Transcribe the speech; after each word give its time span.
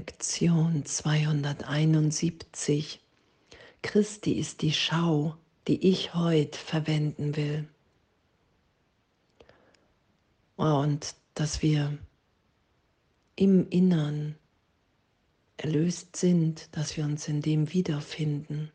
Lektion 0.00 0.86
271. 0.86 3.00
Christi 3.82 4.32
ist 4.32 4.62
die 4.62 4.72
Schau, 4.72 5.36
die 5.68 5.90
ich 5.90 6.14
heute 6.14 6.58
verwenden 6.58 7.36
will. 7.36 7.68
Und 10.56 11.14
dass 11.34 11.60
wir 11.60 11.98
im 13.36 13.68
Innern 13.68 14.36
erlöst 15.58 16.16
sind, 16.16 16.74
dass 16.74 16.96
wir 16.96 17.04
uns 17.04 17.28
in 17.28 17.42
dem 17.42 17.74
wiederfinden, 17.74 18.72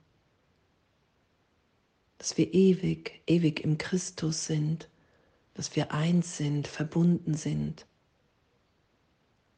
dass 2.19 2.37
wir 2.37 2.53
ewig, 2.53 3.23
ewig 3.25 3.61
im 3.61 3.79
Christus 3.79 4.45
sind, 4.45 4.89
dass 5.55 5.75
wir 5.75 5.91
eins 5.91 6.37
sind, 6.37 6.67
verbunden 6.67 7.33
sind 7.33 7.87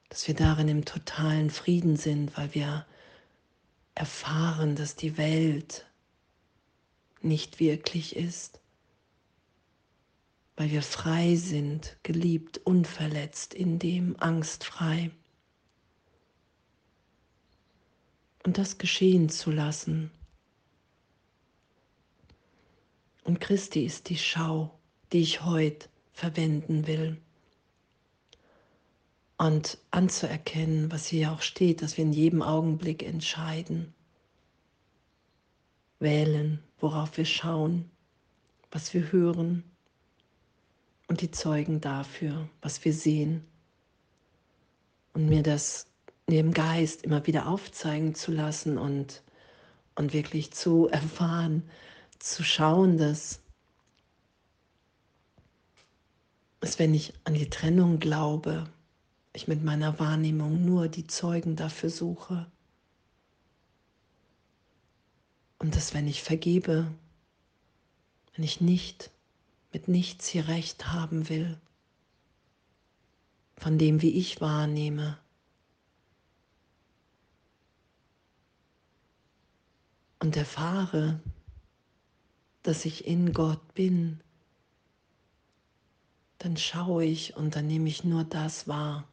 dass 0.09 0.27
wir 0.27 0.35
darin 0.35 0.67
im 0.67 0.85
totalen 0.85 1.49
Frieden 1.49 1.97
sind, 1.97 2.37
weil 2.37 2.53
wir 2.53 2.85
erfahren, 3.95 4.75
dass 4.75 4.95
die 4.95 5.17
Welt 5.17 5.85
nicht 7.21 7.59
wirklich 7.59 8.15
ist, 8.15 8.59
weil 10.55 10.71
wir 10.71 10.81
frei 10.81 11.35
sind, 11.35 11.97
geliebt, 12.03 12.59
unverletzt, 12.59 13.53
in 13.53 13.79
dem 13.79 14.15
angstfrei. 14.19 15.11
Und 18.43 18.57
das 18.57 18.77
geschehen 18.77 19.29
zu 19.29 19.51
lassen. 19.51 20.11
Und 23.23 23.41
Christi 23.41 23.83
ist 23.83 24.09
die 24.09 24.17
Schau, 24.17 24.79
die 25.11 25.21
ich 25.21 25.43
heute 25.43 25.89
verwenden 26.13 26.87
will 26.87 27.21
und 29.37 29.77
anzuerkennen, 29.91 30.91
was 30.91 31.05
hier 31.07 31.31
auch 31.31 31.41
steht, 31.41 31.81
dass 31.81 31.97
wir 31.97 32.05
in 32.05 32.13
jedem 32.13 32.41
Augenblick 32.41 33.03
entscheiden, 33.03 33.93
wählen, 35.99 36.63
worauf 36.79 37.17
wir 37.17 37.25
schauen, 37.25 37.89
was 38.71 38.93
wir 38.93 39.11
hören 39.11 39.63
und 41.07 41.21
die 41.21 41.31
Zeugen 41.31 41.81
dafür, 41.81 42.49
was 42.61 42.83
wir 42.83 42.93
sehen. 42.93 43.45
Und 45.13 45.29
mir 45.29 45.43
das 45.43 45.87
neben 46.27 46.53
Geist 46.53 47.03
immer 47.03 47.25
wieder 47.25 47.47
aufzeigen 47.47 48.13
zu 48.13 48.31
lassen 48.31 48.77
und, 48.77 49.23
und 49.95 50.13
wirklich 50.13 50.51
zu 50.51 50.87
erfahren, 50.87 51.63
zu 52.19 52.43
schauen, 52.43 52.97
dass, 52.97 53.39
dass 56.59 56.79
wenn 56.79 56.93
ich 56.93 57.13
an 57.23 57.35
die 57.35 57.49
Trennung 57.49 57.99
glaube, 57.99 58.67
ich 59.37 59.47
mit 59.47 59.63
meiner 59.63 59.99
Wahrnehmung 59.99 60.65
nur 60.65 60.87
die 60.87 61.05
Zeugen 61.05 61.55
dafür 61.55 61.91
suche. 61.91 62.47
Und 65.59 65.75
dass 65.75 65.93
wenn 65.93 66.07
ich 66.07 66.23
vergebe, 66.23 66.91
wenn 68.35 68.43
ich 68.43 68.61
nicht 68.61 69.11
mit 69.71 69.87
nichts 69.87 70.27
hier 70.27 70.47
recht 70.47 70.87
haben 70.91 71.29
will, 71.29 71.59
von 73.57 73.77
dem, 73.77 74.01
wie 74.01 74.11
ich 74.11 74.41
wahrnehme, 74.41 75.17
und 80.19 80.35
erfahre, 80.35 81.19
dass 82.63 82.85
ich 82.85 83.05
in 83.05 83.33
Gott 83.33 83.75
bin, 83.75 84.19
dann 86.39 86.57
schaue 86.57 87.05
ich 87.05 87.35
und 87.35 87.55
dann 87.55 87.67
nehme 87.67 87.87
ich 87.87 88.03
nur 88.03 88.23
das 88.23 88.67
wahr, 88.67 89.07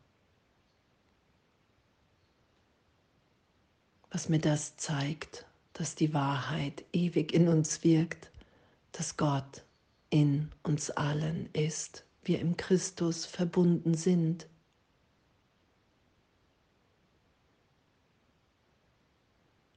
was 4.14 4.28
mir 4.28 4.38
das 4.38 4.76
zeigt, 4.76 5.44
dass 5.72 5.96
die 5.96 6.14
Wahrheit 6.14 6.84
ewig 6.92 7.34
in 7.34 7.48
uns 7.48 7.82
wirkt, 7.82 8.30
dass 8.92 9.16
Gott 9.16 9.64
in 10.08 10.52
uns 10.62 10.90
allen 10.90 11.50
ist, 11.52 12.04
wir 12.22 12.38
im 12.38 12.56
Christus 12.56 13.26
verbunden 13.26 13.94
sind. 13.94 14.46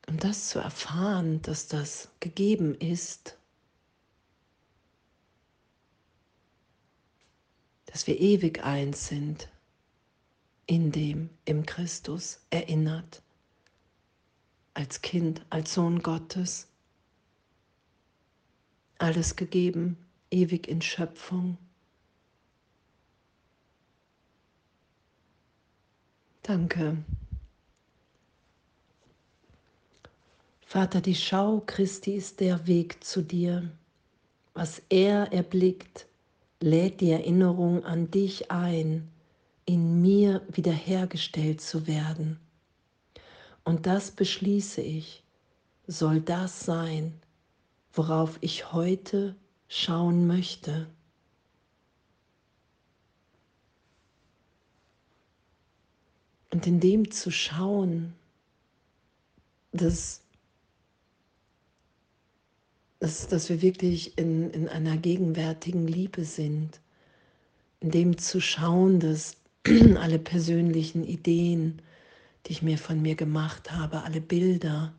Und 0.07 0.23
das 0.23 0.49
zu 0.49 0.59
erfahren, 0.59 1.41
dass 1.41 1.67
das 1.67 2.09
gegeben 2.19 2.75
ist, 2.75 3.39
dass 7.87 8.05
wir 8.05 8.19
ewig 8.19 8.63
eins 8.63 9.07
sind, 9.07 9.49
in 10.67 10.91
dem 10.91 11.31
im 11.45 11.65
Christus 11.65 12.39
erinnert 12.51 13.23
als 14.77 15.01
Kind, 15.01 15.41
als 15.49 15.73
Sohn 15.73 16.03
Gottes. 16.03 16.67
Alles 18.99 19.35
gegeben, 19.35 19.97
ewig 20.29 20.67
in 20.67 20.83
Schöpfung. 20.83 21.57
Danke. 26.43 26.97
Vater, 30.61 31.01
die 31.01 31.15
Schau 31.15 31.63
Christi 31.65 32.15
ist 32.15 32.39
der 32.39 32.67
Weg 32.67 33.03
zu 33.03 33.23
dir. 33.23 33.71
Was 34.53 34.83
er 34.89 35.33
erblickt, 35.33 36.05
lädt 36.59 37.01
die 37.01 37.09
Erinnerung 37.09 37.83
an 37.83 38.11
dich 38.11 38.51
ein, 38.51 39.09
in 39.65 40.01
mir 40.03 40.45
wiederhergestellt 40.51 41.61
zu 41.61 41.87
werden. 41.87 42.39
Und 43.67 43.85
das 43.85 44.11
beschließe 44.11 44.79
ich, 44.79 45.23
soll 45.87 46.21
das 46.21 46.63
sein, 46.63 47.19
worauf 47.91 48.37
ich 48.39 48.71
heute 48.71 49.35
schauen 49.67 50.25
möchte. 50.25 50.87
Und 56.49 56.65
in 56.65 56.79
dem 56.79 57.11
zu 57.11 57.29
schauen, 57.29 58.13
dass, 59.73 60.21
dass, 62.99 63.27
dass 63.27 63.49
wir 63.49 63.61
wirklich 63.61 64.17
in, 64.17 64.49
in 64.51 64.69
einer 64.69 64.95
gegenwärtigen 64.95 65.89
Liebe 65.89 66.23
sind, 66.23 66.79
in 67.81 67.91
dem 67.91 68.17
zu 68.17 68.39
schauen, 68.39 69.01
dass 69.01 69.35
alle 69.97 70.19
persönlichen 70.19 71.03
Ideen, 71.03 71.81
die 72.47 72.53
ich 72.53 72.61
mir 72.61 72.77
von 72.77 73.01
mir 73.01 73.15
gemacht 73.15 73.71
habe, 73.71 74.03
alle 74.03 74.21
Bilder, 74.21 74.93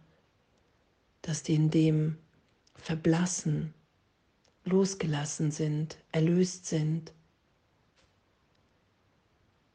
dass 1.23 1.43
die 1.43 1.55
in 1.55 1.71
dem 1.71 2.19
verblassen, 2.75 3.73
losgelassen 4.65 5.51
sind, 5.51 5.97
erlöst 6.13 6.67
sind. 6.67 7.13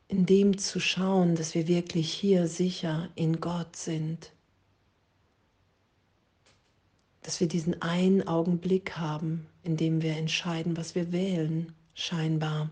In 0.08 0.28
dem 0.28 0.60
zu 0.60 0.80
schauen, 0.80 1.36
dass 1.36 1.56
wir 1.56 1.68
wirklich 1.68 2.14
hier 2.14 2.48
sicher 2.48 3.10
in 3.16 3.42
Gott 3.42 3.76
sind. 3.76 4.32
Dass 7.24 7.40
wir 7.40 7.48
diesen 7.48 7.82
einen 7.82 8.28
Augenblick 8.28 8.98
haben, 8.98 9.48
in 9.64 9.78
dem 9.78 10.04
wir 10.04 10.16
entscheiden, 10.16 10.78
was 10.78 10.94
wir 10.94 11.12
wählen, 11.12 11.74
scheinbar. 11.96 12.70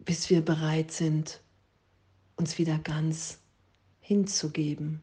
Bis 0.00 0.28
wir 0.28 0.44
bereit 0.44 0.92
sind, 0.92 1.40
uns 2.40 2.56
wieder 2.56 2.78
ganz 2.78 3.38
hinzugeben, 4.00 5.02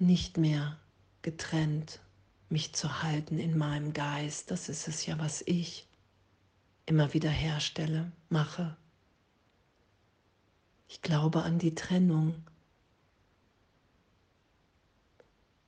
nicht 0.00 0.38
mehr 0.38 0.76
getrennt 1.22 2.00
mich 2.48 2.72
zu 2.72 3.04
halten 3.04 3.38
in 3.38 3.56
meinem 3.56 3.92
Geist. 3.92 4.50
Das 4.50 4.68
ist 4.68 4.88
es 4.88 5.06
ja, 5.06 5.20
was 5.20 5.42
ich 5.46 5.86
immer 6.84 7.14
wieder 7.14 7.30
herstelle, 7.30 8.10
mache. 8.28 8.76
Ich 10.88 11.00
glaube 11.00 11.44
an 11.44 11.60
die 11.60 11.76
Trennung. 11.76 12.34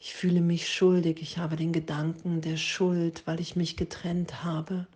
Ich 0.00 0.12
fühle 0.12 0.40
mich 0.40 0.68
schuldig. 0.68 1.22
Ich 1.22 1.38
habe 1.38 1.54
den 1.54 1.72
Gedanken 1.72 2.40
der 2.40 2.56
Schuld, 2.56 3.28
weil 3.28 3.38
ich 3.38 3.54
mich 3.54 3.76
getrennt 3.76 4.42
habe. 4.42 4.88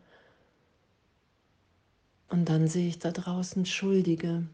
Und 2.29 2.49
dann 2.49 2.69
sehe 2.69 2.89
ich 2.89 2.99
da 2.99 3.13
draußen 3.13 3.67
Schuldige, 3.67 4.47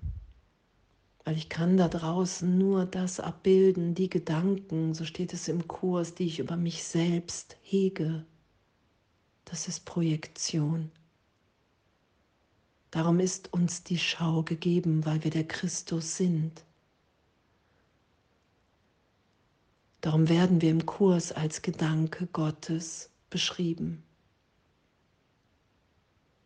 weil 1.24 1.36
ich 1.36 1.48
kann 1.48 1.76
da 1.76 1.88
draußen 1.88 2.58
nur 2.58 2.84
das 2.84 3.20
abbilden, 3.20 3.94
die 3.94 4.10
Gedanken, 4.10 4.94
so 4.94 5.04
steht 5.04 5.32
es 5.32 5.48
im 5.48 5.68
Kurs, 5.68 6.14
die 6.14 6.26
ich 6.26 6.38
über 6.38 6.56
mich 6.56 6.84
selbst 6.84 7.56
hege. 7.62 8.24
Das 9.44 9.68
ist 9.68 9.84
Projektion. 9.84 10.90
Darum 12.90 13.20
ist 13.20 13.52
uns 13.52 13.84
die 13.84 13.98
Schau 13.98 14.42
gegeben, 14.42 15.06
weil 15.06 15.24
wir 15.24 15.30
der 15.30 15.48
Christus 15.48 16.16
sind. 16.16 16.64
Darum 20.02 20.28
werden 20.28 20.60
wir 20.60 20.70
im 20.70 20.84
Kurs 20.84 21.32
als 21.32 21.62
Gedanke 21.62 22.26
Gottes 22.26 23.08
beschrieben. 23.30 24.02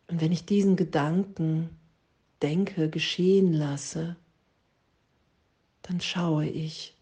Und 0.07 0.21
wenn 0.21 0.31
ich 0.31 0.45
diesen 0.45 0.75
Gedanken 0.75 1.69
denke, 2.41 2.89
geschehen 2.89 3.53
lasse, 3.53 4.15
dann 5.81 6.01
schaue 6.01 6.47
ich 6.47 6.95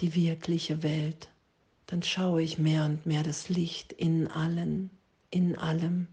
die 0.00 0.14
wirkliche 0.14 0.82
Welt, 0.82 1.30
dann 1.86 2.02
schaue 2.02 2.42
ich 2.42 2.58
mehr 2.58 2.84
und 2.84 3.06
mehr 3.06 3.22
das 3.22 3.48
Licht 3.48 3.92
in 3.92 4.28
allen, 4.28 4.90
in 5.30 5.56
allem. 5.56 6.06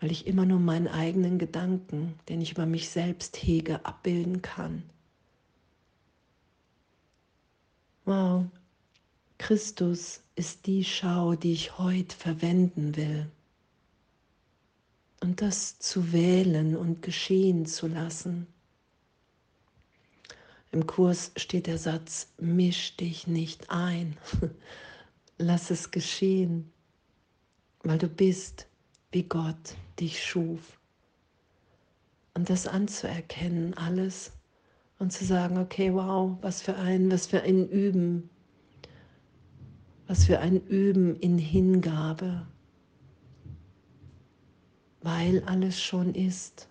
Weil 0.00 0.12
ich 0.12 0.26
immer 0.26 0.46
nur 0.46 0.60
meinen 0.60 0.86
eigenen 0.86 1.38
Gedanken, 1.38 2.14
den 2.28 2.40
ich 2.40 2.52
über 2.52 2.66
mich 2.66 2.88
selbst 2.88 3.36
hege, 3.36 3.84
abbilden 3.84 4.42
kann. 4.42 4.84
Wow, 8.04 8.46
Christus 9.38 10.20
ist 10.34 10.66
die 10.66 10.84
Schau, 10.84 11.34
die 11.34 11.52
ich 11.52 11.78
heute 11.78 12.14
verwenden 12.14 12.96
will. 12.96 13.30
Und 15.20 15.40
das 15.40 15.78
zu 15.78 16.12
wählen 16.12 16.76
und 16.76 17.02
geschehen 17.02 17.66
zu 17.66 17.86
lassen. 17.86 18.46
Im 20.70 20.86
Kurs 20.86 21.32
steht 21.36 21.66
der 21.66 21.78
Satz, 21.78 22.28
misch 22.38 22.96
dich 22.96 23.26
nicht 23.26 23.70
ein, 23.70 24.16
lass 25.38 25.70
es 25.70 25.90
geschehen, 25.90 26.70
weil 27.82 27.98
du 27.98 28.08
bist, 28.08 28.66
wie 29.12 29.22
Gott 29.22 29.76
dich 29.98 30.22
schuf. 30.22 30.78
Und 32.34 32.50
das 32.50 32.66
anzuerkennen, 32.66 33.74
alles, 33.74 34.32
und 34.98 35.12
zu 35.12 35.24
sagen, 35.24 35.58
okay, 35.58 35.94
wow, 35.94 36.36
was 36.42 36.60
für 36.60 36.76
ein, 36.76 37.10
was 37.10 37.26
für 37.26 37.42
ein 37.42 37.68
Üben, 37.68 38.28
was 40.08 40.24
für 40.24 40.40
ein 40.40 40.66
Üben 40.66 41.16
in 41.16 41.36
Hingabe, 41.36 42.46
weil 45.02 45.44
alles 45.44 45.80
schon 45.80 46.14
ist. 46.14 46.66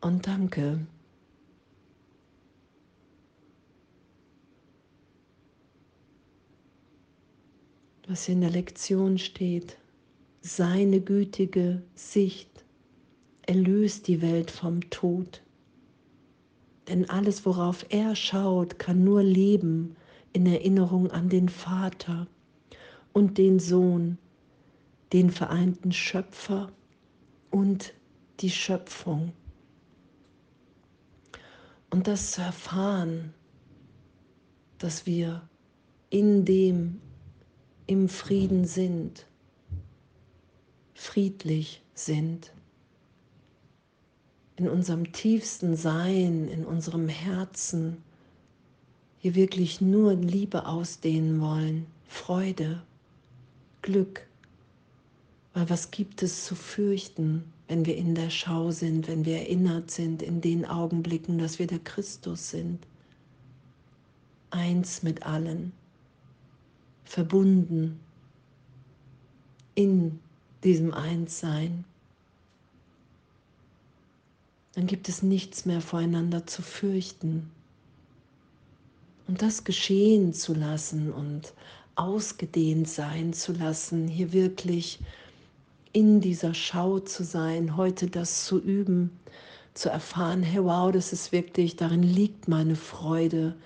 Und 0.00 0.26
danke. 0.26 0.86
Was 8.08 8.28
in 8.28 8.40
der 8.40 8.50
Lektion 8.50 9.18
steht, 9.18 9.76
seine 10.40 11.00
gütige 11.00 11.82
Sicht 11.94 12.64
erlöst 13.42 14.06
die 14.08 14.22
Welt 14.22 14.50
vom 14.50 14.88
Tod. 14.90 15.42
Denn 16.88 17.10
alles, 17.10 17.44
worauf 17.44 17.84
er 17.88 18.14
schaut, 18.14 18.78
kann 18.78 19.02
nur 19.02 19.22
leben 19.22 19.96
in 20.32 20.46
Erinnerung 20.46 21.10
an 21.10 21.28
den 21.28 21.48
Vater 21.48 22.26
und 23.12 23.38
den 23.38 23.58
Sohn, 23.58 24.18
den 25.12 25.30
vereinten 25.30 25.92
Schöpfer 25.92 26.70
und 27.50 27.92
die 28.40 28.50
Schöpfung. 28.50 29.32
Und 31.90 32.06
das 32.06 32.32
zu 32.32 32.42
erfahren, 32.42 33.32
dass 34.78 35.06
wir 35.06 35.48
in 36.10 36.44
dem 36.44 37.00
im 37.86 38.08
Frieden 38.08 38.64
sind, 38.64 39.26
friedlich 40.94 41.82
sind 41.94 42.52
in 44.56 44.68
unserem 44.68 45.12
tiefsten 45.12 45.76
Sein, 45.76 46.48
in 46.48 46.64
unserem 46.64 47.08
Herzen, 47.08 47.98
hier 49.18 49.34
wirklich 49.34 49.80
nur 49.80 50.14
Liebe 50.14 50.66
ausdehnen 50.66 51.40
wollen, 51.40 51.86
Freude, 52.08 52.82
Glück. 53.82 54.26
Weil 55.52 55.68
was 55.68 55.90
gibt 55.90 56.22
es 56.22 56.44
zu 56.44 56.54
fürchten, 56.54 57.44
wenn 57.68 57.84
wir 57.86 57.96
in 57.96 58.14
der 58.14 58.30
Schau 58.30 58.70
sind, 58.70 59.08
wenn 59.08 59.24
wir 59.24 59.38
erinnert 59.38 59.90
sind 59.90 60.22
in 60.22 60.40
den 60.40 60.64
Augenblicken, 60.64 61.38
dass 61.38 61.58
wir 61.58 61.66
der 61.66 61.80
Christus 61.80 62.50
sind? 62.50 62.86
Eins 64.50 65.02
mit 65.02 65.24
allen, 65.24 65.72
verbunden 67.04 68.00
in 69.74 70.18
diesem 70.62 70.94
Einssein 70.94 71.84
dann 74.76 74.86
gibt 74.86 75.08
es 75.08 75.22
nichts 75.22 75.64
mehr 75.64 75.80
voreinander 75.80 76.46
zu 76.46 76.60
fürchten. 76.60 77.50
Und 79.26 79.40
das 79.40 79.64
geschehen 79.64 80.34
zu 80.34 80.52
lassen 80.52 81.10
und 81.10 81.54
ausgedehnt 81.94 82.86
sein 82.86 83.32
zu 83.32 83.54
lassen, 83.54 84.06
hier 84.06 84.34
wirklich 84.34 84.98
in 85.92 86.20
dieser 86.20 86.52
Schau 86.52 86.98
zu 86.98 87.24
sein, 87.24 87.78
heute 87.78 88.08
das 88.08 88.44
zu 88.44 88.60
üben, 88.60 89.18
zu 89.72 89.88
erfahren, 89.88 90.42
hey 90.42 90.62
wow, 90.62 90.92
das 90.92 91.14
ist 91.14 91.32
wirklich, 91.32 91.76
darin 91.76 92.02
liegt 92.02 92.46
meine 92.46 92.76
Freude, 92.76 93.56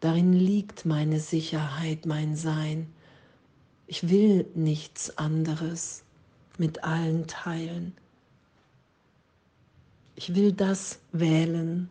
darin 0.00 0.32
liegt 0.32 0.84
meine 0.84 1.20
Sicherheit, 1.20 2.06
mein 2.06 2.34
Sein. 2.34 2.88
Ich 3.86 4.08
will 4.10 4.46
nichts 4.56 5.16
anderes 5.16 6.02
mit 6.58 6.82
allen 6.82 7.28
teilen. 7.28 7.94
Ich 10.16 10.34
will 10.34 10.52
das 10.52 10.98
wählen 11.12 11.90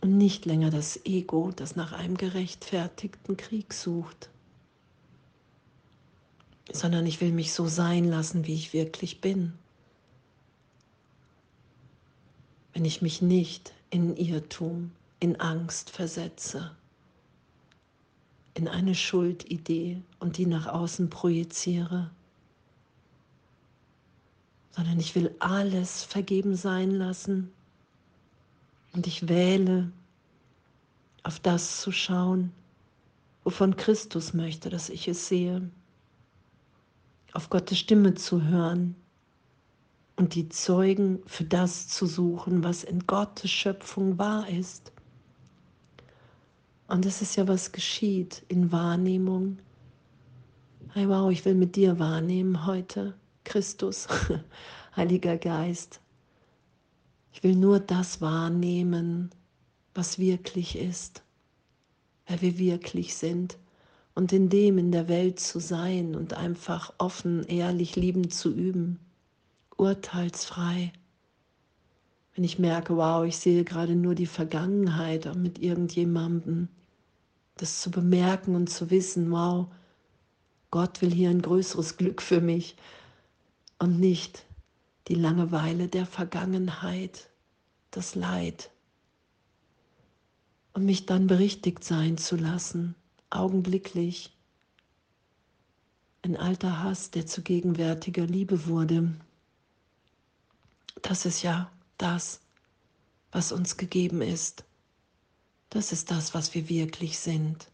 und 0.00 0.18
nicht 0.18 0.44
länger 0.44 0.70
das 0.70 1.04
Ego, 1.04 1.52
das 1.54 1.76
nach 1.76 1.92
einem 1.92 2.16
gerechtfertigten 2.16 3.36
Krieg 3.36 3.72
sucht, 3.72 4.28
sondern 6.72 7.06
ich 7.06 7.20
will 7.20 7.32
mich 7.32 7.52
so 7.52 7.68
sein 7.68 8.04
lassen, 8.04 8.46
wie 8.46 8.54
ich 8.54 8.72
wirklich 8.72 9.20
bin. 9.20 9.54
Wenn 12.72 12.84
ich 12.84 13.02
mich 13.02 13.22
nicht 13.22 13.72
in 13.90 14.16
Irrtum, 14.16 14.90
in 15.20 15.40
Angst 15.40 15.90
versetze, 15.90 16.76
in 18.54 18.66
eine 18.66 18.96
Schuldidee 18.96 20.02
und 20.18 20.36
die 20.38 20.46
nach 20.46 20.66
außen 20.66 21.08
projiziere, 21.08 22.10
sondern 24.70 24.98
ich 25.00 25.14
will 25.14 25.34
alles 25.38 26.04
vergeben 26.04 26.56
sein 26.56 26.90
lassen. 26.90 27.50
Und 28.92 29.06
ich 29.06 29.28
wähle, 29.28 29.90
auf 31.22 31.40
das 31.40 31.80
zu 31.80 31.92
schauen, 31.92 32.52
wovon 33.44 33.76
Christus 33.76 34.34
möchte, 34.34 34.70
dass 34.70 34.88
ich 34.88 35.08
es 35.08 35.28
sehe. 35.28 35.68
Auf 37.32 37.50
Gottes 37.50 37.78
Stimme 37.78 38.14
zu 38.14 38.42
hören 38.42 38.94
und 40.16 40.34
die 40.34 40.48
Zeugen 40.48 41.20
für 41.26 41.44
das 41.44 41.88
zu 41.88 42.06
suchen, 42.06 42.64
was 42.64 42.82
in 42.82 43.06
Gottes 43.06 43.50
Schöpfung 43.50 44.18
wahr 44.18 44.48
ist. 44.48 44.92
Und 46.88 47.04
das 47.04 47.22
ist 47.22 47.36
ja, 47.36 47.46
was 47.46 47.70
geschieht 47.70 48.42
in 48.48 48.72
Wahrnehmung. 48.72 49.58
Hey, 50.94 51.08
wow, 51.08 51.30
ich 51.30 51.44
will 51.44 51.54
mit 51.54 51.76
dir 51.76 51.98
wahrnehmen 51.98 52.66
heute. 52.66 53.14
Christus, 53.44 54.08
Heiliger 54.96 55.36
Geist. 55.36 56.00
Ich 57.32 57.42
will 57.42 57.54
nur 57.54 57.80
das 57.80 58.20
wahrnehmen, 58.20 59.30
was 59.94 60.18
wirklich 60.18 60.76
ist, 60.76 61.22
wer 62.26 62.40
wir 62.40 62.58
wirklich 62.58 63.14
sind 63.14 63.58
und 64.14 64.32
in 64.32 64.48
dem 64.48 64.78
in 64.78 64.90
der 64.90 65.08
Welt 65.08 65.38
zu 65.38 65.60
sein 65.60 66.16
und 66.16 66.34
einfach 66.34 66.92
offen, 66.98 67.44
ehrlich, 67.44 67.94
liebend 67.94 68.34
zu 68.34 68.52
üben, 68.52 68.98
urteilsfrei. 69.76 70.92
Wenn 72.34 72.44
ich 72.44 72.58
merke, 72.58 72.96
wow, 72.96 73.24
ich 73.24 73.36
sehe 73.36 73.64
gerade 73.64 73.94
nur 73.94 74.16
die 74.16 74.26
Vergangenheit 74.26 75.32
mit 75.36 75.60
irgendjemandem, 75.60 76.68
das 77.56 77.80
zu 77.80 77.90
bemerken 77.90 78.56
und 78.56 78.68
zu 78.68 78.90
wissen, 78.90 79.30
wow, 79.30 79.68
Gott 80.70 81.00
will 81.00 81.12
hier 81.12 81.30
ein 81.30 81.42
größeres 81.42 81.96
Glück 81.96 82.20
für 82.20 82.40
mich 82.40 82.76
und 83.78 83.98
nicht 83.98 84.44
die 85.08 85.14
Langeweile 85.14 85.88
der 85.88 86.06
Vergangenheit, 86.06 87.30
das 87.90 88.14
Leid. 88.14 88.70
Und 90.72 90.84
mich 90.84 91.06
dann 91.06 91.26
berichtigt 91.26 91.82
sein 91.82 92.18
zu 92.18 92.36
lassen, 92.36 92.94
augenblicklich. 93.30 94.36
Ein 96.22 96.36
alter 96.36 96.82
Hass, 96.82 97.10
der 97.10 97.26
zu 97.26 97.42
gegenwärtiger 97.42 98.26
Liebe 98.26 98.66
wurde. 98.66 99.14
Das 101.02 101.24
ist 101.24 101.42
ja 101.42 101.70
das, 101.96 102.40
was 103.30 103.52
uns 103.52 103.76
gegeben 103.76 104.20
ist. 104.20 104.64
Das 105.70 105.92
ist 105.92 106.10
das, 106.10 106.34
was 106.34 106.54
wir 106.54 106.68
wirklich 106.68 107.18
sind. 107.18 107.70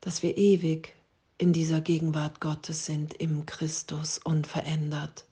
Dass 0.00 0.22
wir 0.22 0.36
ewig 0.36 0.94
in 1.38 1.52
dieser 1.52 1.80
Gegenwart 1.80 2.40
Gottes 2.40 2.84
sind, 2.84 3.14
im 3.14 3.46
Christus 3.46 4.18
unverändert. 4.18 5.24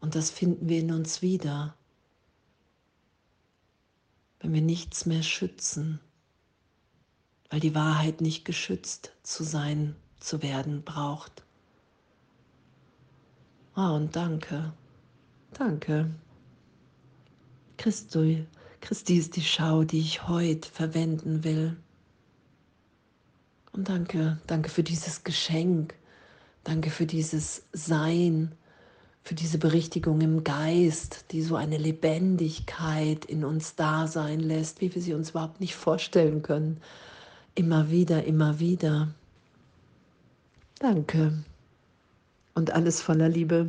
Und 0.00 0.14
das 0.14 0.30
finden 0.30 0.68
wir 0.68 0.80
in 0.80 0.92
uns 0.92 1.20
wieder, 1.20 1.76
wenn 4.40 4.52
wir 4.54 4.62
nichts 4.62 5.06
mehr 5.06 5.22
schützen, 5.22 6.00
weil 7.50 7.60
die 7.60 7.74
Wahrheit 7.74 8.20
nicht 8.20 8.44
geschützt 8.44 9.12
zu 9.22 9.44
sein, 9.44 9.94
zu 10.20 10.42
werden 10.42 10.82
braucht. 10.82 11.44
Oh, 13.76 13.94
und 13.94 14.16
danke, 14.16 14.72
danke. 15.52 16.14
Christi, 17.76 18.46
Christi 18.80 19.16
ist 19.16 19.36
die 19.36 19.42
Schau, 19.42 19.84
die 19.84 20.00
ich 20.00 20.28
heute 20.28 20.68
verwenden 20.68 21.44
will. 21.44 21.76
Und 23.74 23.88
danke, 23.88 24.38
danke 24.46 24.70
für 24.70 24.84
dieses 24.84 25.24
Geschenk. 25.24 25.94
Danke 26.62 26.90
für 26.90 27.06
dieses 27.06 27.64
Sein, 27.72 28.52
für 29.22 29.34
diese 29.34 29.58
Berichtigung 29.58 30.20
im 30.20 30.44
Geist, 30.44 31.26
die 31.32 31.42
so 31.42 31.56
eine 31.56 31.76
Lebendigkeit 31.76 33.24
in 33.24 33.44
uns 33.44 33.74
da 33.74 34.06
sein 34.06 34.38
lässt, 34.38 34.80
wie 34.80 34.94
wir 34.94 35.02
sie 35.02 35.12
uns 35.12 35.30
überhaupt 35.30 35.60
nicht 35.60 35.74
vorstellen 35.74 36.42
können. 36.42 36.80
Immer 37.56 37.90
wieder, 37.90 38.24
immer 38.24 38.60
wieder. 38.60 39.08
Danke. 40.78 41.44
Und 42.54 42.70
alles 42.70 43.02
voller 43.02 43.28
Liebe. 43.28 43.68